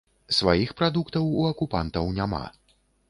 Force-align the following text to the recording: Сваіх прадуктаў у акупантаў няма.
Сваіх 0.37 0.71
прадуктаў 0.79 1.27
у 1.41 1.45
акупантаў 1.51 2.11
няма. 2.17 2.41